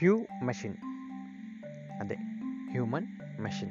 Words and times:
Hue 0.00 0.26
machine 0.42 0.74
అదే 2.00 2.14
human 2.70 3.06
machine 3.40 3.70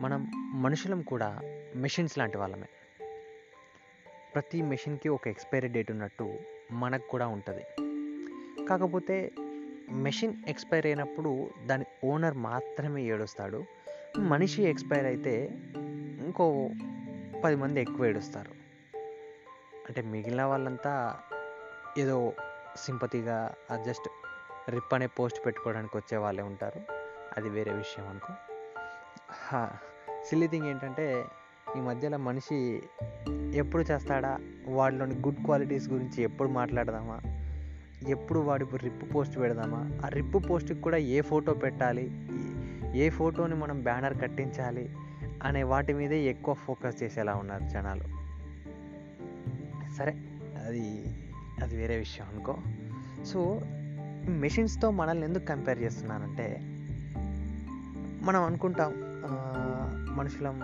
మనం 0.00 0.30
మనుషులం 0.62 1.02
కూడా 1.02 1.40
మెషిన్స్ 1.76 2.18
లాంటి 2.18 2.38
వాళ్ళమే. 2.38 2.66
ప్రతి 4.34 4.62
మెషిన్కి 4.62 5.08
ఒక 5.08 5.28
ఎక్స్పైరీ 5.28 5.68
డేట్ 5.68 5.90
ఉన్నట్టు 5.90 6.38
మనకు 6.70 7.08
కూడా 7.08 7.26
ఉంటుంది. 7.26 7.62
కాకపోతే 8.66 9.30
మెషిన్ 9.92 10.34
ఎక్స్పైర్ 10.48 10.86
అయినప్పుడు 10.86 11.50
దాని 11.66 11.84
ఓనర్ 12.04 12.34
మాత్రమే 12.34 13.02
ఏడుస్తాడు. 13.02 13.64
మనిషి 14.18 14.62
ఎక్స్పైర్ 14.62 15.06
అయితే 15.06 15.48
ఇంకో 16.26 16.70
పది 17.44 17.56
మంది 17.56 17.80
ఎక్కువ 17.80 18.06
ఏడుస్తారు. 18.06 18.50
అంటే 19.88 20.02
మిగిలిన 20.02 20.42
వాళ్ళంతా 20.42 21.20
ఏదో 21.98 22.32
సింపతిగా 22.76 23.54
జస్ట్ 23.86 24.08
రిప్ 24.70 24.94
అనే 24.94 25.06
పోస్ట్ 25.06 25.46
పెట్టుకోవడానికి 25.46 25.96
వచ్చే 25.96 26.18
వాళ్ళే 26.18 26.42
ఉంటారు. 26.42 26.80
అది 27.36 27.48
వేరే 27.48 27.72
విషయం 27.72 28.08
అనుకో. 28.08 28.34
సిల్లీ 30.24 30.46
థింగ్ 30.46 30.66
ఏంటంటే 30.66 31.24
ఈ 31.76 31.80
మధ్యలో 31.80 32.18
మనిషి 32.18 32.82
ఎప్పుడు 33.54 33.82
చేస్తాడా? 33.82 34.38
వాడిలోని 34.68 35.14
గుడ్ 35.14 35.44
క్వాలిటీస్ 35.44 35.88
గురించి 35.88 36.22
ఎప్పుడు 36.22 36.48
మాట్లాడదామా? 36.48 37.20
ఎప్పుడు 38.08 38.40
వాడి 38.40 38.64
రిప్ 38.76 39.14
పోస్ట్ 39.14 39.38
పెడదామా? 39.38 40.06
ఆ 40.06 40.08
రిప్ 40.08 40.50
పోస్ట్కి 40.50 40.80
కూడా 40.80 40.96
ఏ 40.96 41.20
ఫోటో 41.20 41.54
పెట్టాలి? 41.54 42.28
ఏ 42.98 43.10
ఫోటోని 43.10 43.54
మనం 43.54 43.82
బ్యానర్ 43.82 44.20
కట్టించాలి? 44.22 44.96
అనే 45.42 45.62
వాటి 45.62 45.92
మీదే 45.92 46.18
ఎక్కువ 46.18 46.54
ఫోకస్ 46.54 47.02
చేసేలా 47.02 47.34
ఉన్నారు 47.34 47.68
జనాలు. 47.68 48.04
సరే 49.94 50.12
అది 50.66 51.04
అది 51.62 51.76
వేరే 51.76 51.96
విషయం 51.96 52.26
అనుకో. 52.28 52.56
సో 53.24 53.60
మెషిన్స్తో 54.28 54.90
మనల్ని 54.90 55.26
ఎందుకు 55.26 55.44
కంపేర్ 55.44 55.78
చేస్తున్నానంటే 55.78 56.58
మనం 58.24 58.42
అనుకుంటాం 58.42 58.94
మనుషులం 60.16 60.62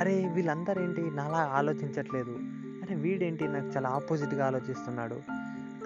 అరే 0.00 0.30
వీళ్ళందరూ 0.34 0.82
ఏంటి 0.82 1.10
నాలా 1.10 1.38
ఆలోచించట్లేదు 1.38 2.38
అరే 2.82 2.94
వీడేంటి 2.94 3.48
నాకు 3.48 3.66
చాలా 3.66 3.88
ఆపోజిట్గా 3.88 4.46
ఆలోచిస్తున్నాడు 4.46 5.16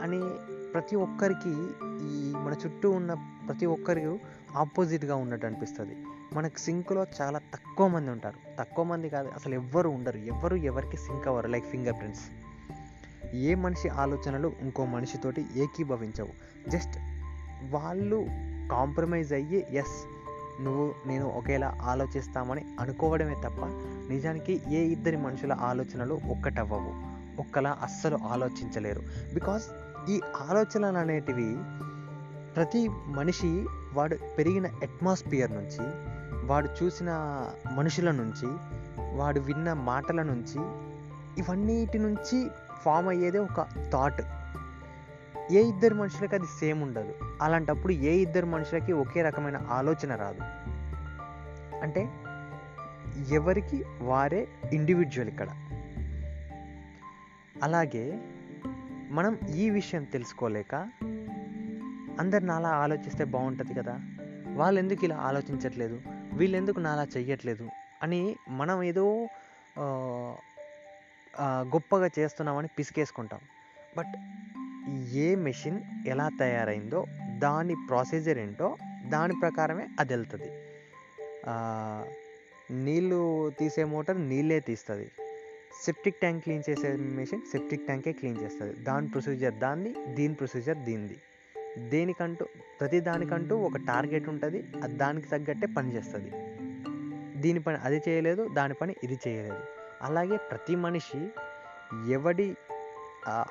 అని 0.02 0.22
ప్రతి 0.72 0.96
ఒక్కరికి 0.96 1.50
ఈ 2.02 2.33
మన 2.36 2.55
చుట్టూ 2.66 2.91
ఉన్న 2.91 3.14
ప్రతి 3.48 3.66
ఒక్కరికి 3.66 4.20
ఆపోజిట్గా 4.56 5.16
ఉన్నట్టు 5.16 5.46
అనిపిస్తుంది. 5.46 5.96
మనకు 6.33 6.58
సింక్లో 6.58 7.06
చాలా 7.20 7.39
తక్కువ 7.39 7.89
మంది 7.89 8.11
ఉంటారు. 8.11 8.56
తక్కువ 8.58 8.84
మంది 8.84 9.08
కాదు 9.08 9.28
అసలు 9.28 9.55
ఎవ్వరు 9.55 9.89
ఉండరు. 9.89 10.19
ఎవరు 10.19 10.56
ఎవరికి 10.56 10.96
సింక్ 10.96 11.28
అవ్వరు. 11.28 11.48
Like 11.48 11.66
finger 11.66 11.94
prints. 11.98 12.22
ఏ 13.34 13.55
మనిషి 13.55 13.89
ఆలోచనలు 13.89 14.53
ఇంకో 14.61 14.84
మనిషితోటి 14.84 15.47
ఏకీభవించవు. 15.57 16.29
జస్ట్ 16.71 16.98
వాళ్ళు 17.70 18.27
కాంప్రమైజ్ 18.73 19.33
అయ్యి 19.33 19.67
ఎస్ 19.70 20.09
నువ్వు 20.62 20.95
నేను 21.07 21.27
ఒకేలా 21.29 21.79
ఆలోచిస్తామని 21.83 22.65
అనుకోవడమే 22.81 23.35
తప్ప 23.35 23.67
నిజానికి 24.11 24.61
ఏ 24.69 24.81
ఇద్దరి 24.81 25.17
మనుషుల 25.17 25.53
ఆలోచనలు 25.53 26.15
ఒక్కటవ్వవు. 26.15 27.19
ఒక్కలా 27.41 27.79
అస్సలు 27.83 28.17
ఆలోచించలేరు. 28.17 29.03
బికాస్ 29.35 29.65
ఈ 30.11 30.20
ఆలోచనలు 30.51 30.98
అనేటివి 30.98 31.57
ప్రతి 32.55 32.89
మనిషి 32.89 33.67
వాడు 33.92 34.17
పెరిగిన 34.39 34.67
అట్మాస్ఫియర్ 34.67 35.53
నుంచి 35.53 36.09
వాడు 36.47 36.85
చూసిన 36.85 37.11
మనుషుల 37.75 38.11
నుంచి 38.11 38.48
వాడు 39.17 39.41
విన్న 39.41 39.73
మాటల 39.73 40.23
నుంచి 40.23 40.61
ఇవన్నిటి 41.39 41.98
నుంచి 41.98 42.48
ఫామ్ 42.83 43.09
అయ్యేదే 43.09 43.39
ఒక 43.39 43.67
థాట్. 43.93 44.23
ఏ 45.53 45.62
ఇద్దరు 45.62 45.95
మనుషులకి 45.95 46.34
అది 46.34 46.47
సేమ్ 46.47 46.83
ఉండదు. 46.83 47.15
అలాంటప్పుడు 47.43 47.93
ఏ 47.93 48.12
ఇద్దరు 48.17 48.47
మనుషులకి 48.47 48.93
ఒకే 48.93 49.23
రకమైన 49.23 49.57
ఆలోచన 49.70 50.14
రాదు. 50.14 50.41
అంటే 51.83 52.08
ఎవరికి 53.35 53.85
వారే 54.01 54.48
ఇండివిజువల్ 54.73 55.29
ఇక్కడ. 55.29 55.48
అలాగే 57.63 58.20
మనం 59.11 59.39
ఈ 59.55 59.70
విషయం 59.70 60.05
తెలుసుకోలేక 60.05 60.75
అందరు 62.20 62.45
నాలా 62.45 62.69
ఆలోచిస్తే 62.69 63.25
బాగుంటుంది 63.25 63.75
కదా. 63.75 64.01
వాళ్ళు 64.55 64.81
ఎందుకు 64.81 65.05
ఇలా 65.05 65.17
ఆలోచించట్లేదు? 65.17 66.01
వీళ్ళెందుకు 66.33 66.81
నాలా 66.81 67.07
చెయ్యట్లేదు? 67.17 67.69
అని 68.02 68.36
మనం 68.48 68.83
ఏదో 68.83 69.29
గొప్పగా 71.75 72.09
చేస్తున్నామని 72.19 72.69
పిసికేసుకుంటాం. 72.79 73.41
బట్ 73.99 74.15
ఏ 75.25 75.29
మెషిన్ 75.47 75.79
ఎలా 76.07 76.27
తయారైందో 76.41 77.01
దాని 77.39 77.75
ప్రాసెసర్ 77.89 78.39
ఏంటో 78.39 78.69
దాని 79.07 79.35
ప్రకారమే 79.43 79.85
అది 80.01 80.13
వెళ్తుంది. 80.13 80.51
నీళ్ళు 82.85 83.21
తీసే 83.59 83.85
మోటార్ 83.85 84.21
నీళ్ళే 84.29 84.59
తీస్తుంది. 84.61 85.09
సెప్టిక్ 85.85 86.17
ట్యాంక్ 86.17 86.43
క్లీన్ 86.45 86.63
చేసే 86.71 86.89
మెషిన్ 87.19 87.43
సెప్టిక్ 87.53 87.85
ట్యాంకే 87.87 88.13
క్లీన్ 88.13 88.39
చేస్తుంది. 88.43 88.75
దాని 88.85 89.09
ప్రొసీజర్ 89.09 89.57
దాన్ని 89.65 89.91
దీని 90.15 90.35
ప్రొసీజర్ 90.35 90.79
దీనిది. 90.89 91.17
దేనికంటూ 91.91 92.45
ప్రతి 92.81 93.01
దానికంటూ 93.09 93.57
ఒక 93.69 93.77
టార్గెట్ 93.91 94.29
ఉంటుంది. 94.29 94.61
అది 94.83 94.95
దానికి 95.03 95.29
తగ్గట్టే 95.29 95.69
పని 95.77 95.91
చేస్తుంది. 95.97 96.31
దీని 97.43 97.61
పని 97.61 97.79
అది 97.89 97.99
చేయలేదు 98.09 98.45
దాని 98.59 98.75
పని 98.75 98.95
ఇది 99.05 99.19
చేయలేదు. 99.27 99.63
అలాగే 100.03 100.36
ప్రతి 100.36 100.77
మనిషి 100.77 101.29
ఎవడి 102.13 102.57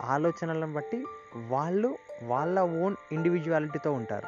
ఆలోచనలను 0.02 0.74
బట్టి 0.74 1.06
వాళ్ళు 1.47 1.97
వాళ్ళ 2.24 2.59
ఓన్ 2.59 2.96
ఇండివిజువాలిటీతో 3.12 3.91
ఉంటారు. 3.91 4.25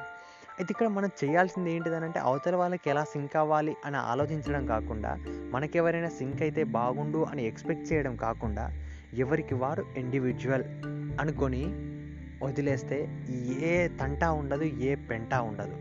అయితే 0.59 0.71
ఇక్కడ 0.71 0.87
మనం 0.87 1.09
చేయాల్సింది 1.23 1.71
ఏంటిదనంటే 1.71 2.19
అవతల 2.19 2.55
వాళ్ళకి 2.55 2.89
ఎలా 2.89 3.03
సింక్ 3.03 3.37
అవ్వాలి 3.37 3.75
అని 3.85 3.97
ఆలోచించడం 3.97 4.65
కాకుండా 4.65 5.15
మనకెవరైనా 5.53 6.09
సింక్ 6.09 6.41
అయితే 6.41 6.63
బాగుండు 6.63 7.23
అని 7.23 7.45
ఎక్స్పెక్ట్ 7.47 7.93
చేయడం 7.93 8.15
కాకుండా 8.15 8.71
ఎవరికి 9.13 9.53
వారు 9.53 9.85
ఇండివిజువల్ 9.97 10.63
అనుకొని 11.19 11.63
వదిలేస్తే 12.45 13.23
ఏ 13.59 13.87
తంటా 13.87 14.31
ఉండదు 14.31 14.63
ఏ 14.63 14.95
పెంటా 14.95 15.41
ఉండదు. 15.41 15.77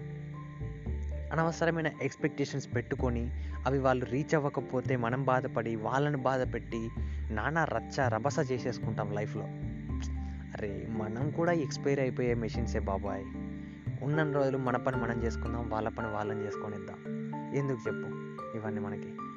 అనవసరమైన 1.32 1.90
ఎక్స్పెక్టేషన్స్ 2.02 2.74
పెట్టుకొని 2.76 3.30
అవి 3.66 3.78
వాళ్ళు 3.78 4.04
రీచ్ 4.04 4.34
అవ్వకపోతే 4.34 4.96
మనం 4.96 5.24
బాధపడి 5.24 5.76
వాళ్ళని 5.76 6.16
బాధపెట్టి 6.16 6.90
నానా 7.30 7.64
రచ్చ 7.64 8.08
రభస 8.08 8.50
చేసేసుకుంటాం 8.50 9.12
లైఫ్లో. 9.12 9.42
అరే 10.48 10.86
మనం 10.90 11.30
కూడా 11.30 11.52
ఎక్స్పైర్ 11.52 12.00
అయిపోయే 12.00 12.34
మెషిన్సే 12.34 12.78
బాబాయ్. 12.78 13.24
ఉన్న 14.02 14.32
రోజులు 14.32 14.58
మన 14.58 14.76
పని 14.76 14.96
మనం 14.96 15.22
చేసుకుందాం 15.22 15.68
వాళ్ళ 15.68 15.88
పని 15.88 16.08
వాళ్ళని 16.08 16.46
చేసుకొనిద్దాం 16.46 16.96
ఎందుకు 17.54 17.78
చెప్పు? 17.86 18.08
ఇవన్నీ 18.56 18.80
మనకి. 18.80 19.27